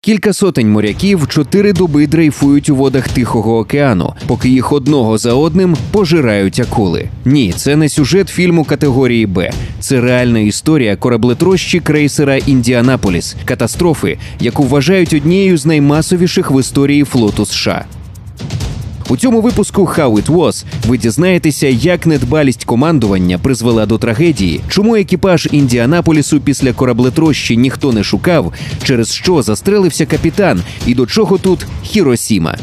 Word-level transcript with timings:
Кілька 0.00 0.32
сотень 0.32 0.70
моряків 0.72 1.28
чотири 1.28 1.72
доби 1.72 2.06
дрейфують 2.06 2.70
у 2.70 2.76
водах 2.76 3.08
Тихого 3.08 3.58
океану, 3.58 4.14
поки 4.26 4.48
їх 4.48 4.72
одного 4.72 5.18
за 5.18 5.34
одним 5.34 5.76
пожирають 5.90 6.60
акули. 6.60 7.08
Ні, 7.24 7.52
це 7.56 7.76
не 7.76 7.88
сюжет 7.88 8.28
фільму 8.28 8.64
категорії 8.64 9.26
Б. 9.26 9.50
Це 9.80 10.00
реальна 10.00 10.38
історія 10.38 10.96
кораблетрощі 10.96 11.80
крейсера 11.80 12.36
Індіанаполіс, 12.36 13.36
катастрофи, 13.44 14.18
яку 14.40 14.64
вважають 14.64 15.12
однією 15.12 15.56
з 15.58 15.66
наймасовіших 15.66 16.50
в 16.50 16.60
історії 16.60 17.04
флоту 17.04 17.46
США. 17.46 17.84
У 19.10 19.16
цьому 19.16 19.40
випуску 19.40 19.82
«How 19.82 20.12
it 20.12 20.26
was» 20.26 20.64
ви 20.86 20.98
дізнаєтеся, 20.98 21.66
як 21.66 22.06
недбалість 22.06 22.64
командування 22.64 23.38
призвела 23.38 23.86
до 23.86 23.98
трагедії, 23.98 24.60
чому 24.68 24.96
екіпаж 24.96 25.48
Індіанаполісу 25.52 26.40
після 26.40 26.72
кораблетрощі 26.72 27.56
ніхто 27.56 27.92
не 27.92 28.04
шукав, 28.04 28.52
через 28.82 29.12
що 29.12 29.42
застрелився 29.42 30.06
капітан, 30.06 30.62
і 30.86 30.94
до 30.94 31.06
чого 31.06 31.38
тут 31.38 31.66
Хіросіма. 31.82 32.56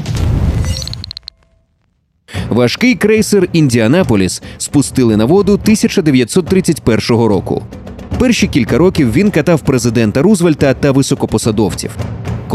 Важкий 2.49 2.95
крейсер 2.95 3.47
Індіанаполіс 3.53 4.41
спустили 4.57 5.17
на 5.17 5.25
воду 5.25 5.53
1931 5.53 6.99
року. 7.09 7.63
Перші 8.19 8.47
кілька 8.47 8.77
років 8.77 9.13
він 9.13 9.31
катав 9.31 9.61
президента 9.61 10.21
Рузвельта 10.21 10.73
та 10.73 10.91
високопосадовців. 10.91 11.91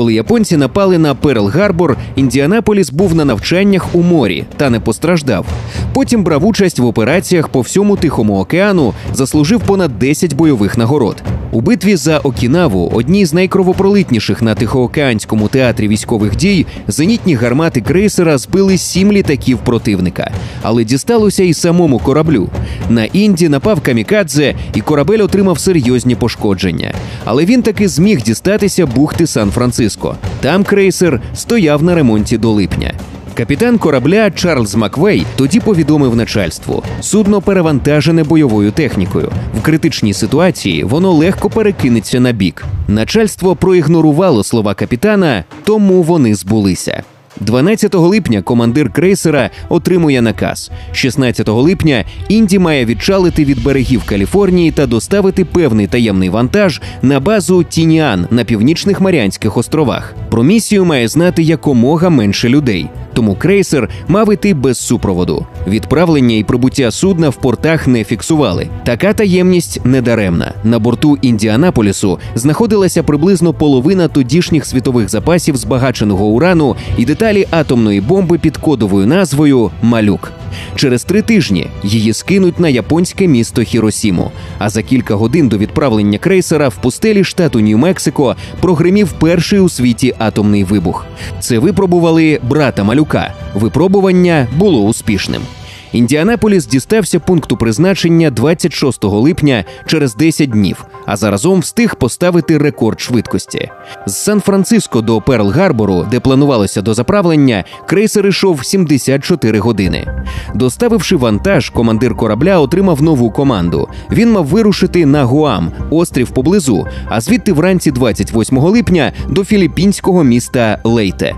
Коли 0.00 0.14
японці 0.14 0.56
напали 0.56 0.98
на 0.98 1.14
Перл 1.14 1.48
Гарбор, 1.48 1.96
Індіанаполіс 2.16 2.90
був 2.90 3.14
на 3.14 3.24
навчаннях 3.24 3.94
у 3.94 4.02
морі 4.02 4.44
та 4.56 4.70
не 4.70 4.80
постраждав. 4.80 5.46
Потім 5.92 6.24
брав 6.24 6.46
участь 6.46 6.78
в 6.78 6.86
операціях 6.86 7.48
по 7.48 7.60
всьому 7.60 7.96
Тихому 7.96 8.38
океану, 8.38 8.94
заслужив 9.14 9.60
понад 9.60 9.98
10 9.98 10.34
бойових 10.34 10.78
нагород. 10.78 11.22
У 11.52 11.60
битві 11.60 11.96
за 11.96 12.18
Окінаву, 12.18 12.90
одній 12.94 13.26
з 13.26 13.32
найкровопролитніших 13.32 14.42
на 14.42 14.54
Тихоокеанському 14.54 15.48
театрі 15.48 15.88
військових 15.88 16.36
дій, 16.36 16.66
зенітні 16.88 17.34
гармати 17.34 17.80
крейсера 17.80 18.38
збили 18.38 18.78
сім 18.78 19.12
літаків 19.12 19.58
противника, 19.58 20.32
але 20.62 20.84
дісталося 20.84 21.44
і 21.44 21.54
самому 21.54 21.98
кораблю. 21.98 22.48
На 22.88 23.04
інді 23.04 23.48
напав 23.48 23.80
камікадзе, 23.80 24.54
і 24.74 24.80
корабель 24.80 25.22
отримав 25.22 25.58
серйозні 25.58 26.14
пошкодження. 26.14 26.94
Але 27.24 27.44
він 27.44 27.62
таки 27.62 27.88
зміг 27.88 28.22
дістатися 28.22 28.86
бухти 28.86 29.26
Сан-Франциско. 29.26 30.16
Там 30.40 30.64
крейсер 30.64 31.20
стояв 31.34 31.82
на 31.82 31.94
ремонті 31.94 32.38
до 32.38 32.50
липня. 32.50 32.92
Капітан 33.40 33.78
корабля 33.78 34.30
Чарльз 34.30 34.74
Маквей 34.74 35.26
тоді 35.36 35.60
повідомив 35.60 36.16
начальству: 36.16 36.82
судно 37.00 37.40
перевантажене 37.40 38.24
бойовою 38.24 38.70
технікою. 38.70 39.32
В 39.58 39.62
критичній 39.62 40.14
ситуації 40.14 40.84
воно 40.84 41.12
легко 41.12 41.50
перекинеться 41.50 42.20
на 42.20 42.32
бік. 42.32 42.64
Начальство 42.88 43.56
проігнорувало 43.56 44.44
слова 44.44 44.74
капітана, 44.74 45.44
тому 45.64 46.02
вони 46.02 46.34
збулися. 46.34 47.02
12 47.40 47.94
липня 47.94 48.42
командир 48.42 48.92
крейсера 48.92 49.50
отримує 49.68 50.22
наказ. 50.22 50.70
16 50.92 51.48
липня 51.48 52.04
Інді 52.28 52.58
має 52.58 52.84
відчалити 52.84 53.44
від 53.44 53.62
берегів 53.62 54.02
Каліфорнії 54.06 54.70
та 54.70 54.86
доставити 54.86 55.44
певний 55.44 55.86
таємний 55.86 56.28
вантаж 56.28 56.80
на 57.02 57.20
базу 57.20 57.62
Тініан 57.64 58.26
на 58.30 58.44
північних 58.44 59.00
Маріанських 59.00 59.56
островах. 59.56 60.14
Про 60.30 60.42
місію 60.42 60.84
має 60.84 61.08
знати 61.08 61.42
якомога 61.42 62.10
менше 62.10 62.48
людей. 62.48 62.88
Тому 63.20 63.34
крейсер 63.34 63.88
мав 64.08 64.32
іти 64.32 64.54
без 64.54 64.78
супроводу. 64.78 65.46
Відправлення 65.66 66.36
і 66.36 66.44
прибуття 66.44 66.90
судна 66.90 67.28
в 67.28 67.36
портах 67.36 67.86
не 67.86 68.04
фіксували. 68.04 68.68
Така 68.84 69.12
таємність 69.12 69.80
недаремна. 69.84 70.54
На 70.64 70.78
борту 70.78 71.18
Індіанаполісу 71.22 72.18
знаходилася 72.34 73.02
приблизно 73.02 73.52
половина 73.52 74.08
тодішніх 74.08 74.66
світових 74.66 75.08
запасів 75.08 75.56
збагаченого 75.56 76.26
урану 76.26 76.76
і 76.98 77.04
деталі 77.04 77.46
атомної 77.50 78.00
бомби 78.00 78.38
під 78.38 78.56
кодовою 78.56 79.06
назвою 79.06 79.70
Малюк. 79.82 80.32
Через 80.76 81.04
три 81.04 81.22
тижні 81.22 81.66
її 81.82 82.12
скинуть 82.12 82.60
на 82.60 82.68
японське 82.68 83.26
місто 83.26 83.62
Хіросіму. 83.62 84.30
А 84.58 84.70
за 84.70 84.82
кілька 84.82 85.14
годин 85.14 85.48
до 85.48 85.58
відправлення 85.58 86.18
крейсера 86.18 86.68
в 86.68 86.74
пустелі 86.74 87.24
штату 87.24 87.58
Нью-Мексико 87.58 88.36
прогримів 88.60 89.12
перший 89.12 89.60
у 89.60 89.68
світі 89.68 90.14
атомний 90.18 90.64
вибух. 90.64 91.06
Це 91.40 91.58
випробували 91.58 92.40
брата 92.42 92.84
малюка. 92.84 93.09
Випробування 93.54 94.48
було 94.56 94.80
успішним. 94.80 95.42
Індіанаполіс 95.92 96.66
дістався 96.66 97.20
пункту 97.20 97.56
призначення 97.56 98.30
26 98.30 99.04
липня 99.04 99.64
через 99.86 100.14
10 100.14 100.50
днів, 100.50 100.84
а 101.06 101.16
заразом 101.16 101.60
встиг 101.60 101.94
поставити 101.96 102.58
рекорд 102.58 103.00
швидкості. 103.00 103.70
З 104.06 104.16
Сан-Франциско 104.16 105.00
до 105.00 105.18
Перл-Гарбору, 105.18 106.08
де 106.08 106.20
планувалося 106.20 106.82
дозаправлення, 106.82 107.64
крейсер 107.86 108.26
йшов 108.26 108.64
74 108.64 109.58
години. 109.58 110.22
Доставивши 110.54 111.16
вантаж, 111.16 111.70
командир 111.70 112.16
корабля 112.16 112.58
отримав 112.58 113.02
нову 113.02 113.30
команду. 113.30 113.88
Він 114.10 114.32
мав 114.32 114.46
вирушити 114.46 115.06
на 115.06 115.24
Гуам, 115.24 115.72
острів 115.90 116.30
поблизу, 116.30 116.86
а 117.08 117.20
звідти 117.20 117.52
вранці 117.52 117.90
28 117.90 118.58
липня 118.58 119.12
до 119.28 119.44
філіппінського 119.44 120.24
міста 120.24 120.78
Лейте. 120.84 121.34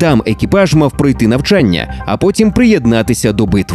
Там 0.00 0.22
екіпаж 0.26 0.74
мав 0.74 0.92
пройти 0.92 1.28
навчання, 1.28 1.94
а 2.06 2.16
потім 2.16 2.52
приєднатися 2.52 3.32
до 3.32 3.46
битв. 3.46 3.74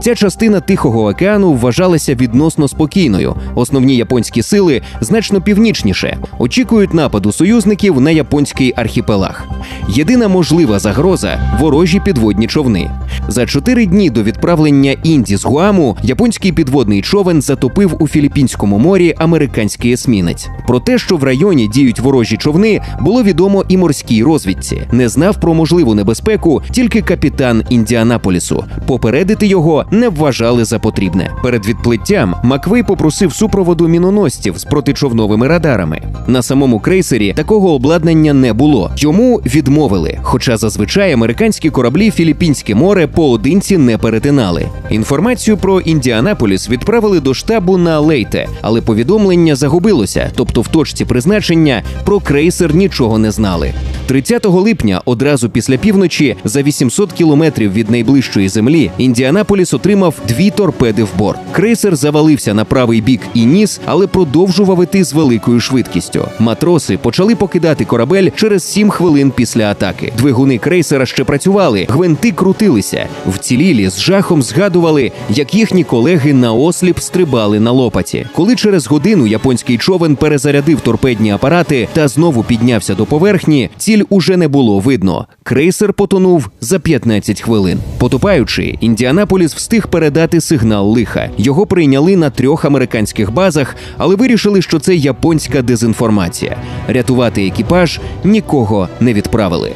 Ця 0.00 0.14
частина 0.14 0.60
Тихого 0.60 1.06
океану 1.06 1.52
вважалася 1.52 2.14
відносно 2.14 2.68
спокійною. 2.68 3.34
Основні 3.54 3.96
японські 3.96 4.42
сили 4.42 4.82
значно 5.00 5.40
північніше 5.40 6.18
очікують 6.38 6.94
нападу 6.94 7.32
союзників 7.32 8.00
на 8.00 8.10
японський 8.10 8.72
архіпелаг. 8.76 9.44
Єдина 9.88 10.28
можлива 10.28 10.78
загроза 10.78 11.58
ворожі 11.60 12.00
підводні 12.00 12.46
човни. 12.46 12.90
За 13.28 13.46
чотири 13.46 13.86
дні 13.86 14.10
до 14.10 14.22
відправлення 14.22 14.96
Інді 15.02 15.36
з 15.36 15.44
Гуаму 15.44 15.96
японський 16.02 16.52
підводний 16.52 17.02
човен 17.02 17.42
затопив 17.42 17.96
у 17.98 18.08
Філіппінському 18.08 18.78
морі 18.78 19.14
американський 19.18 19.92
есмінець. 19.92 20.48
Про 20.66 20.80
те, 20.80 20.98
що 20.98 21.16
в 21.16 21.24
районі 21.24 21.68
діють 21.68 22.00
ворожі 22.00 22.36
човни, 22.36 22.80
було 23.00 23.22
відомо 23.22 23.64
і 23.68 23.76
морській 23.76 24.22
розвідці. 24.22 24.82
Не 24.92 25.08
знав 25.08 25.40
про 25.40 25.54
можливу 25.54 25.94
небезпеку 25.94 26.62
тільки 26.70 27.02
капітан 27.02 27.62
Індіанаполісу. 27.70 28.64
Попередити 28.86 29.46
його 29.46 29.55
не 29.90 30.08
вважали 30.08 30.64
за 30.64 30.78
потрібне. 30.78 31.30
Перед 31.42 31.66
відплиттям 31.66 32.34
Маквей 32.44 32.82
попросив 32.82 33.32
супроводу 33.32 33.88
міноносців 33.88 34.58
з 34.58 34.64
протичовновими 34.64 35.48
радарами. 35.48 36.02
На 36.26 36.42
самому 36.42 36.80
крейсері 36.80 37.32
такого 37.32 37.74
обладнання 37.74 38.34
не 38.34 38.52
було. 38.52 38.90
Йому 38.96 39.36
відмовили. 39.36 40.18
Хоча 40.22 40.56
зазвичай 40.56 41.12
американські 41.12 41.70
кораблі 41.70 42.10
Філіппінське 42.10 42.74
море 42.74 43.06
поодинці 43.06 43.78
не 43.78 43.98
перетинали. 43.98 44.66
Інформацію 44.90 45.56
про 45.56 45.80
Індіанаполіс 45.80 46.70
відправили 46.70 47.20
до 47.20 47.34
штабу 47.34 47.76
на 47.76 48.00
Лейте, 48.00 48.48
але 48.62 48.80
повідомлення 48.80 49.56
загубилося, 49.56 50.30
тобто 50.36 50.60
в 50.60 50.68
точці 50.68 51.04
призначення 51.04 51.82
про 52.04 52.20
крейсер 52.20 52.74
нічого 52.74 53.18
не 53.18 53.30
знали. 53.30 53.74
30 54.06 54.46
липня, 54.46 55.00
одразу 55.04 55.50
після 55.50 55.76
півночі, 55.76 56.36
за 56.44 56.62
800 56.62 57.12
кілометрів 57.12 57.72
від 57.72 57.90
найближчої 57.90 58.48
землі, 58.48 58.90
Індіанаполіс 58.98 59.74
отримав 59.74 60.14
дві 60.28 60.50
торпеди 60.50 61.04
в 61.04 61.08
борт. 61.18 61.40
Крейсер 61.52 61.96
завалився 61.96 62.54
на 62.54 62.64
правий 62.64 63.00
бік 63.00 63.20
і 63.34 63.46
ніс, 63.46 63.80
але 63.86 64.06
продовжував 64.06 64.82
іти 64.82 65.04
з 65.04 65.12
великою 65.12 65.60
швидкістю. 65.60 66.28
Матроси 66.38 66.98
почали 66.98 67.34
покидати 67.34 67.84
корабель 67.84 68.30
через 68.36 68.64
7 68.64 68.90
хвилин 68.90 69.32
після 69.36 69.70
атаки. 69.70 70.12
Двигуни 70.18 70.58
крейсера 70.58 71.06
ще 71.06 71.24
працювали, 71.24 71.86
гвинти 71.88 72.32
крутилися. 72.32 73.06
Вцілілі 73.26 73.88
з 73.88 74.00
жахом 74.00 74.42
згадували, 74.42 75.12
як 75.30 75.54
їхні 75.54 75.84
колеги 75.84 76.32
наосліп 76.32 76.98
стрибали 76.98 77.60
на 77.60 77.70
лопаті. 77.70 78.26
Коли 78.34 78.56
через 78.56 78.86
годину 78.86 79.26
японський 79.26 79.78
човен 79.78 80.16
перезарядив 80.16 80.80
торпедні 80.80 81.30
апарати 81.30 81.88
та 81.92 82.08
знову 82.08 82.42
піднявся 82.42 82.94
до 82.94 83.06
поверхні, 83.06 83.70
ціль 83.96 84.04
уже 84.10 84.36
не 84.36 84.48
було 84.48 84.78
видно. 84.78 85.26
Крейсер 85.42 85.92
потонув 85.92 86.50
за 86.60 86.78
15 86.78 87.40
хвилин. 87.40 87.78
Потопаючи, 87.98 88.78
Індіанаполіс 88.80 89.54
встиг 89.54 89.88
передати 89.88 90.40
сигнал 90.40 90.92
лиха. 90.92 91.30
Його 91.38 91.66
прийняли 91.66 92.16
на 92.16 92.30
трьох 92.30 92.64
американських 92.64 93.32
базах, 93.32 93.76
але 93.98 94.16
вирішили, 94.16 94.62
що 94.62 94.78
це 94.78 94.94
японська 94.94 95.62
дезінформація. 95.62 96.56
Рятувати 96.88 97.46
екіпаж 97.46 98.00
нікого 98.24 98.88
не 99.00 99.12
відправили. 99.14 99.72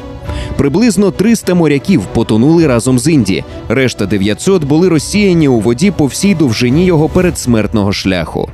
Приблизно 0.57 1.11
300 1.11 1.53
моряків 1.53 2.01
потонули 2.13 2.67
разом 2.67 2.99
з 2.99 3.07
Інді. 3.07 3.43
Решта 3.69 4.05
900 4.05 4.63
були 4.63 4.89
розсіяні 4.89 5.47
у 5.47 5.59
воді 5.59 5.91
по 5.91 6.05
всій 6.05 6.35
довжині 6.35 6.85
його 6.85 7.09
передсмертного 7.09 7.93
шляху. 7.93 8.49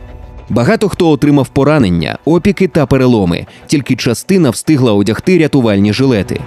Багато 0.49 0.89
хто 0.89 1.09
отримав 1.09 1.47
поранення, 1.47 2.17
опіки 2.25 2.67
та 2.67 2.85
переломи. 2.85 3.45
Тільки 3.67 3.95
частина 3.95 4.49
встигла 4.49 4.93
одягти 4.93 5.37
рятувальні 5.37 5.93
жилети. 5.93 6.39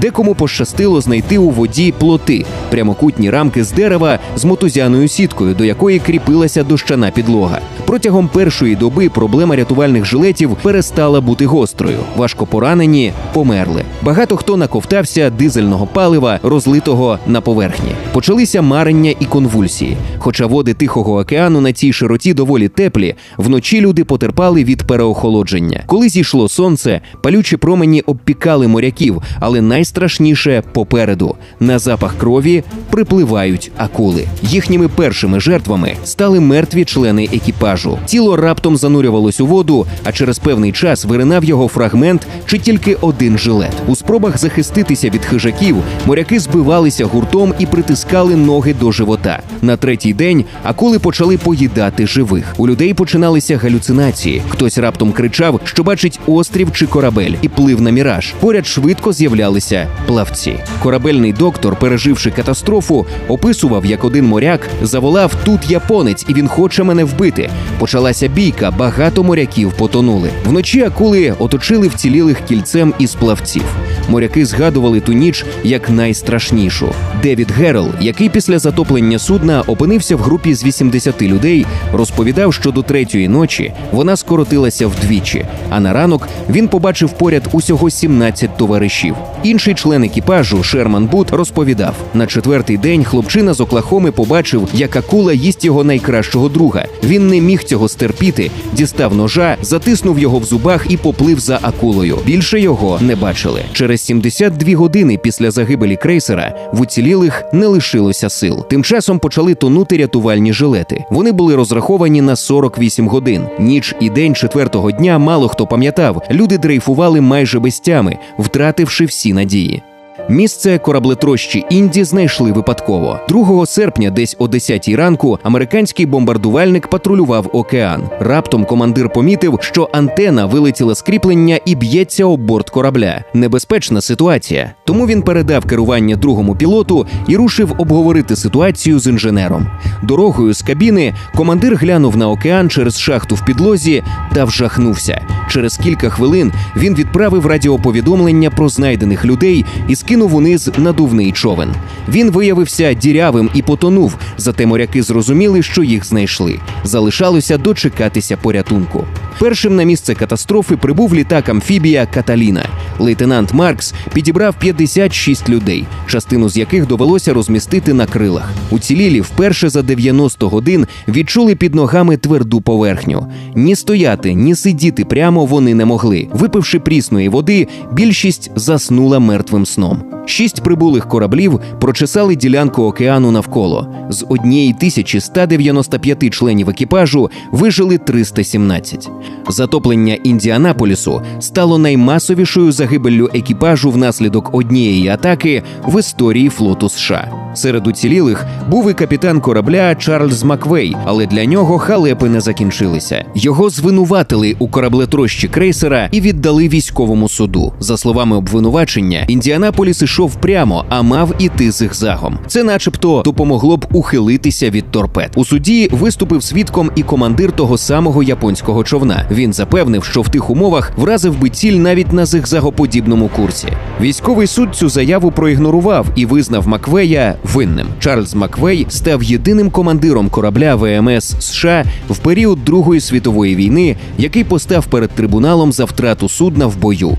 Декому 0.00 0.34
пощастило 0.34 1.00
знайти 1.00 1.38
у 1.38 1.50
воді 1.50 1.94
плоти, 1.98 2.44
прямокутні 2.70 3.30
рамки 3.30 3.64
з 3.64 3.72
дерева 3.72 4.18
з 4.36 4.44
мотузяною 4.44 5.08
сіткою, 5.08 5.54
до 5.54 5.64
якої 5.64 5.98
кріпилася 5.98 6.62
дощана 6.62 7.10
підлога. 7.10 7.60
Протягом 7.86 8.28
першої 8.28 8.76
доби 8.76 9.08
проблема 9.08 9.56
рятувальних 9.56 10.04
жилетів 10.04 10.56
перестала 10.62 11.20
бути 11.20 11.46
гострою. 11.46 11.98
Важко 12.16 12.46
поранені 12.46 13.12
померли. 13.32 13.82
Багато 14.02 14.36
хто 14.36 14.56
наковтався 14.56 15.30
дизельного 15.30 15.86
палива, 15.86 16.40
розлитого 16.42 17.18
на 17.26 17.40
поверхні. 17.40 17.90
Почалися 18.12 18.62
марення 18.62 19.14
і 19.20 19.24
конвульсії. 19.24 19.96
Хоча 20.18 20.46
води 20.46 20.74
Тихого 20.74 21.18
океану 21.18 21.60
на 21.60 21.72
цій 21.72 21.92
широті 21.92 22.34
доволі 22.34 22.68
теплі, 22.68 23.14
вночі 23.46 23.80
люди 23.80 24.04
потерпали 24.04 24.64
від 24.64 24.82
переохолодження. 24.82 25.82
Коли 25.86 26.08
зійшло 26.08 26.48
сонце, 26.48 27.00
палючі 27.22 27.56
промені 27.56 28.00
обпікали 28.00 28.68
моряків, 28.68 29.22
але 29.40 29.60
найстрашніше 29.60 30.62
попереду 30.72 31.34
на 31.60 31.78
запах 31.78 32.14
крові 32.18 32.64
припливають 32.90 33.70
акули. 33.76 34.26
Їхніми 34.42 34.88
першими 34.88 35.40
жертвами 35.40 35.94
стали 36.04 36.40
мертві 36.40 36.84
члени 36.84 37.24
екіпажу. 37.24 37.98
Тіло 38.06 38.36
раптом 38.36 38.76
занурювалось 38.76 39.40
у 39.40 39.46
воду, 39.46 39.86
а 40.04 40.12
через 40.12 40.38
певний 40.38 40.72
час 40.72 41.04
виринав 41.04 41.44
його 41.44 41.68
фрагмент 41.68 42.26
чи 42.46 42.58
тільки 42.58 42.94
один 42.94 43.38
жилет. 43.38 43.72
У 43.88 43.96
спробах 43.96 44.38
захиститися 44.38 45.10
від 45.10 45.24
хижаків 45.24 45.76
моряки 46.06 46.40
збивалися 46.40 47.04
гуртом 47.04 47.54
і 47.58 47.66
притискали 47.66 48.36
ноги 48.36 48.74
до 48.80 48.92
живота. 48.92 49.42
На 49.62 49.76
третій 49.76 50.14
день 50.14 50.44
акули 50.62 50.98
почали 50.98 51.38
поїдати 51.38 52.06
живих. 52.06 52.54
У 52.56 52.68
людей 52.68 52.94
починалися 53.36 53.58
галюцинації. 53.58 54.42
Хтось 54.48 54.78
раптом 54.78 55.12
кричав, 55.12 55.60
що 55.64 55.82
бачить 55.82 56.20
острів 56.26 56.72
чи 56.72 56.86
корабель, 56.86 57.32
і 57.42 57.48
плив 57.48 57.80
на 57.80 57.90
міраж. 57.90 58.34
Поряд 58.40 58.66
швидко 58.66 59.12
з'являлися 59.12 59.88
плавці. 60.06 60.58
Корабельний 60.82 61.32
доктор, 61.32 61.76
переживши 61.76 62.30
катастрофу, 62.30 63.06
описував, 63.28 63.86
як 63.86 64.04
один 64.04 64.26
моряк 64.26 64.60
заволав 64.82 65.32
тут 65.44 65.70
японець, 65.70 66.24
і 66.28 66.34
він 66.34 66.48
хоче 66.48 66.82
мене 66.82 67.04
вбити. 67.04 67.50
Почалася 67.78 68.28
бійка, 68.28 68.70
багато 68.70 69.22
моряків 69.22 69.72
потонули. 69.72 70.30
Вночі 70.44 70.82
акули 70.82 71.34
оточили 71.38 71.88
вцілілих 71.88 72.40
кільцем 72.48 72.94
із 72.98 73.14
плавців. 73.14 73.64
Моряки 74.08 74.46
згадували 74.46 75.00
ту 75.00 75.12
ніч 75.12 75.44
як 75.64 75.90
найстрашнішу. 75.90 76.88
Девід 77.22 77.50
Герл, 77.50 77.88
який 78.00 78.28
після 78.28 78.58
затоплення 78.58 79.18
судна 79.18 79.62
опинився 79.66 80.16
в 80.16 80.20
групі 80.20 80.54
з 80.54 80.64
80 80.64 81.22
людей, 81.22 81.66
розповідав, 81.92 82.54
що 82.54 82.70
до 82.70 82.82
третьої 82.82 83.28
ночі 83.28 83.72
вона 83.92 84.16
скоротилася 84.16 84.86
вдвічі. 84.86 85.44
А 85.70 85.80
на 85.80 85.92
ранок 85.92 86.28
він 86.50 86.68
побачив 86.68 87.10
поряд 87.10 87.48
усього 87.52 87.90
17 87.90 88.56
товаришів. 88.56 89.14
Інший 89.42 89.74
член 89.74 90.04
екіпажу 90.04 90.62
Шерман 90.62 91.06
Бут 91.06 91.30
розповідав: 91.30 91.94
на 92.14 92.26
четвертий 92.26 92.78
день 92.78 93.04
хлопчина 93.04 93.54
з 93.54 93.60
Оклахоми 93.60 94.12
побачив, 94.12 94.68
як 94.74 94.96
акула 94.96 95.32
їсть 95.32 95.64
його 95.64 95.84
найкращого 95.84 96.48
друга. 96.48 96.84
Він 97.04 97.28
не 97.28 97.40
міг 97.40 97.64
цього 97.64 97.88
стерпіти, 97.88 98.50
дістав 98.72 99.14
ножа, 99.14 99.56
затиснув 99.62 100.18
його 100.18 100.38
в 100.38 100.44
зубах 100.44 100.86
і 100.88 100.96
поплив 100.96 101.40
за 101.40 101.58
акулою. 101.62 102.18
Більше 102.26 102.60
його 102.60 102.98
не 103.00 103.16
бачили. 103.16 103.62
Через 103.72 103.95
72 103.96 104.76
години 104.76 105.18
після 105.18 105.50
загибелі 105.50 105.96
крейсера 105.96 106.70
в 106.72 106.80
уцілілих 106.80 107.44
не 107.52 107.66
лишилося 107.66 108.28
сил. 108.28 108.66
Тим 108.68 108.84
часом 108.84 109.18
почали 109.18 109.54
тонути 109.54 109.96
рятувальні 109.96 110.52
жилети. 110.52 111.04
Вони 111.10 111.32
були 111.32 111.56
розраховані 111.56 112.22
на 112.22 112.36
48 112.36 113.08
годин. 113.08 113.42
Ніч 113.58 113.94
і 114.00 114.10
день 114.10 114.34
четвертого 114.34 114.90
дня 114.90 115.18
мало 115.18 115.48
хто 115.48 115.66
пам'ятав. 115.66 116.22
Люди 116.30 116.58
дрейфували 116.58 117.20
майже 117.20 117.58
без 117.58 117.80
тями, 117.80 118.16
втративши 118.38 119.04
всі 119.04 119.32
надії. 119.32 119.82
Місце 120.28 120.78
кораблетрощі 120.78 121.64
Інді 121.70 122.04
знайшли 122.04 122.52
випадково. 122.52 123.20
2 123.28 123.66
серпня, 123.66 124.10
десь 124.10 124.36
о 124.38 124.48
10 124.48 124.88
ранку, 124.88 125.38
американський 125.42 126.06
бомбардувальник 126.06 126.86
патрулював 126.86 127.50
океан. 127.52 128.02
Раптом 128.20 128.64
командир 128.64 129.12
помітив, 129.12 129.58
що 129.60 129.88
антена 129.92 130.46
вилетіла 130.46 130.94
з 130.94 131.02
кріплення 131.02 131.60
і 131.64 131.74
б'ється 131.74 132.24
об 132.24 132.40
борт 132.40 132.70
корабля. 132.70 133.24
Небезпечна 133.34 134.00
ситуація. 134.00 134.72
Тому 134.84 135.06
він 135.06 135.22
передав 135.22 135.64
керування 135.64 136.16
другому 136.16 136.56
пілоту 136.56 137.06
і 137.28 137.36
рушив 137.36 137.74
обговорити 137.78 138.36
ситуацію 138.36 138.98
з 138.98 139.06
інженером. 139.06 139.66
Дорогою 140.02 140.54
з 140.54 140.62
кабіни 140.62 141.14
командир 141.36 141.76
глянув 141.76 142.16
на 142.16 142.30
океан 142.30 142.70
через 142.70 142.98
шахту 142.98 143.34
в 143.34 143.44
підлозі 143.44 144.02
та 144.34 144.44
вжахнувся. 144.44 145.20
Через 145.56 145.76
кілька 145.76 146.10
хвилин 146.10 146.52
він 146.76 146.94
відправив 146.94 147.46
радіоповідомлення 147.46 148.50
про 148.50 148.68
знайдених 148.68 149.24
людей 149.24 149.64
і 149.88 149.96
скинув 149.96 150.34
униз 150.34 150.70
надувний 150.78 151.32
човен. 151.32 151.74
Він 152.08 152.30
виявився 152.30 152.94
дірявим 152.94 153.50
і 153.54 153.62
потонув, 153.62 154.16
зате 154.36 154.66
моряки 154.66 155.02
зрозуміли, 155.02 155.62
що 155.62 155.82
їх 155.82 156.04
знайшли. 156.04 156.58
Залишалося 156.84 157.58
дочекатися 157.58 158.36
порятунку. 158.36 159.04
Першим 159.38 159.76
на 159.76 159.82
місце 159.82 160.14
катастрофи 160.14 160.76
прибув 160.76 161.14
літак 161.14 161.48
амфібія 161.48 162.06
Каталіна. 162.06 162.64
Лейтенант 162.98 163.54
Маркс 163.54 163.94
підібрав 164.12 164.54
56 164.58 165.48
людей, 165.48 165.84
частину 166.06 166.48
з 166.48 166.56
яких 166.56 166.86
довелося 166.86 167.34
розмістити 167.34 167.94
на 167.94 168.06
крилах. 168.06 168.50
Уцілілі 168.70 169.20
вперше 169.20 169.68
за 169.68 169.82
90 169.82 170.48
годин 170.48 170.86
відчули 171.08 171.54
під 171.54 171.74
ногами 171.74 172.16
тверду 172.16 172.60
поверхню. 172.60 173.26
Ні 173.54 173.76
стояти, 173.76 174.34
ні 174.34 174.54
сидіти 174.54 175.04
прямо 175.04 175.45
вони 175.46 175.74
не 175.74 175.84
могли. 175.84 176.28
Випивши 176.32 176.78
прісної 176.78 177.28
води, 177.28 177.68
більшість 177.92 178.50
заснула 178.56 179.18
мертвим 179.18 179.66
сном. 179.66 180.15
Шість 180.26 180.62
прибулих 180.62 181.08
кораблів 181.08 181.60
прочесали 181.80 182.36
ділянку 182.36 182.82
океану 182.82 183.30
навколо. 183.30 183.88
З 184.08 184.26
однієї 184.28 184.72
тисячі 184.72 185.20
195 185.20 186.30
членів 186.30 186.68
екіпажу 186.68 187.30
вижили 187.52 187.98
317. 187.98 189.10
Затоплення 189.48 190.14
Індіанаполісу 190.14 191.22
стало 191.40 191.78
наймасовішою 191.78 192.72
загибеллю 192.72 193.30
екіпажу 193.34 193.90
внаслідок 193.90 194.54
однієї 194.54 195.08
атаки 195.08 195.62
в 195.86 196.00
історії 196.00 196.48
флоту 196.48 196.88
США. 196.88 197.32
Серед 197.54 197.86
уцілілих 197.86 198.46
був 198.70 198.90
і 198.90 198.94
капітан 198.94 199.40
корабля 199.40 199.94
Чарльз 199.94 200.42
Маквей, 200.42 200.96
але 201.04 201.26
для 201.26 201.44
нього 201.44 201.78
халепи 201.78 202.28
не 202.28 202.40
закінчилися. 202.40 203.24
Його 203.34 203.70
звинуватили 203.70 204.56
у 204.58 204.68
кораблетрощі 204.68 205.48
крейсера 205.48 206.08
і 206.12 206.20
віддали 206.20 206.68
військовому 206.68 207.28
суду. 207.28 207.72
За 207.80 207.96
словами 207.96 208.36
обвинувачення, 208.36 209.24
Індіанаполіс 209.28 210.02
ішов 210.16 210.34
прямо, 210.34 210.84
а 210.88 211.02
мав 211.02 211.34
іти 211.38 211.70
зигзагом. 211.70 212.38
Це, 212.46 212.64
начебто, 212.64 213.22
допомогло 213.24 213.76
б 213.76 213.86
ухилитися 213.92 214.70
від 214.70 214.90
торпед. 214.90 215.32
У 215.34 215.44
суді 215.44 215.88
виступив 215.92 216.42
свідком 216.42 216.90
і 216.96 217.02
командир 217.02 217.52
того 217.52 217.78
самого 217.78 218.22
японського 218.22 218.84
човна. 218.84 219.26
Він 219.30 219.52
запевнив, 219.52 220.04
що 220.04 220.22
в 220.22 220.28
тих 220.28 220.50
умовах 220.50 220.92
вразив 220.96 221.38
би 221.38 221.50
ціль 221.50 221.72
навіть 221.72 222.12
на 222.12 222.26
зигзагоподібному 222.26 223.28
курсі. 223.28 223.68
Військовий 224.00 224.46
суд 224.46 224.68
цю 224.74 224.88
заяву 224.88 225.30
проігнорував 225.30 226.06
і 226.16 226.26
визнав 226.26 226.68
Маквея 226.68 227.34
винним. 227.54 227.86
Чарльз 227.98 228.34
Маквей 228.34 228.86
став 228.88 229.22
єдиним 229.22 229.70
командиром 229.70 230.28
корабля 230.28 230.74
ВМС 230.74 231.34
США 231.40 231.84
в 232.10 232.18
період 232.18 232.64
Другої 232.64 233.00
світової 233.00 233.56
війни, 233.56 233.96
який 234.18 234.44
постав 234.44 234.86
перед 234.86 235.10
трибуналом 235.10 235.72
за 235.72 235.84
втрату 235.84 236.28
судна 236.28 236.66
в 236.66 236.76
бою. 236.76 237.16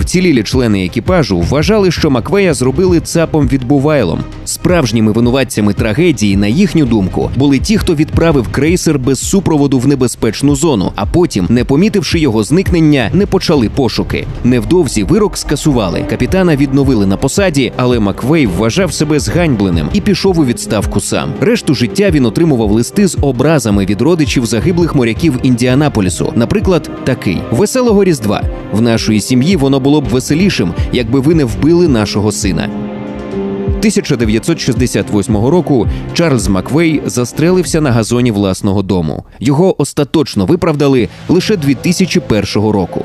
Вцілілі 0.00 0.42
члени 0.42 0.84
екіпажу 0.84 1.40
вважали, 1.40 1.90
що 1.90 2.10
Маквея 2.10 2.54
зробили 2.54 3.00
цапом 3.00 3.48
відбувайлом. 3.48 4.20
Справжніми 4.44 5.12
винуватцями 5.12 5.72
трагедії, 5.72 6.36
на 6.36 6.46
їхню 6.46 6.86
думку, 6.86 7.30
були 7.36 7.58
ті, 7.58 7.78
хто 7.78 7.94
відправив 7.94 8.48
крейсер 8.48 8.98
без 8.98 9.20
супроводу 9.20 9.78
в 9.78 9.86
небезпечну 9.86 10.56
зону, 10.56 10.92
а 10.96 11.06
потім, 11.06 11.46
не 11.48 11.64
помітивши 11.64 12.18
його 12.18 12.42
зникнення, 12.42 13.10
не 13.12 13.26
почали 13.26 13.68
пошуки. 13.68 14.26
Невдовзі 14.44 15.04
вирок 15.04 15.36
скасували. 15.36 16.04
Капітана 16.10 16.56
відновили 16.56 17.06
на 17.06 17.16
посаді, 17.16 17.72
але 17.76 17.98
Маквей 17.98 18.46
вважав 18.46 18.92
себе 18.92 19.20
зганьбленим 19.20 19.88
і 19.92 20.00
пішов 20.00 20.38
у 20.38 20.44
відставку 20.44 21.00
сам. 21.00 21.32
Решту 21.40 21.74
життя 21.74 22.10
він 22.10 22.26
отримував 22.26 22.70
листи 22.70 23.06
з 23.06 23.18
образами 23.20 23.86
від 23.86 24.00
родичів 24.00 24.46
загиблих 24.46 24.94
моряків 24.94 25.34
Індіанаполісу. 25.42 26.32
Наприклад, 26.36 26.90
такий 27.04 27.40
веселого 27.50 28.04
різдва 28.04 28.42
в 28.72 28.80
нашої 28.80 29.20
сім'ї 29.20 29.56
воно 29.56 29.80
було 29.80 30.00
б 30.00 30.04
веселішим, 30.04 30.74
якби 30.92 31.20
ви 31.20 31.34
не 31.34 31.44
вбили 31.44 31.88
нашого 31.88 32.32
сина. 32.32 32.68
1968 33.80 35.36
року 35.36 35.86
Чарльз 36.12 36.48
Маквей 36.48 37.02
застрелився 37.06 37.80
на 37.80 37.92
газоні 37.92 38.30
власного 38.30 38.82
дому. 38.82 39.24
Його 39.40 39.82
остаточно 39.82 40.46
виправдали 40.46 41.08
лише 41.28 41.56
2001 41.56 42.70
року. 42.70 43.04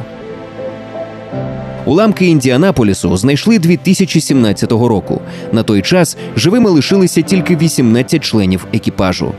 Уламки 1.86 2.25
Індіанаполісу 2.25 3.17
знайшли 3.17 3.60
2017 3.60 4.72
року. 4.72 5.22
На 5.51 5.63
той 5.63 5.81
час 5.81 6.17
живими 6.36 6.69
лишилися 6.69 7.22
тільки 7.22 7.55
18 7.55 8.24
членів 8.24 8.67
екіпажу. 8.74 9.31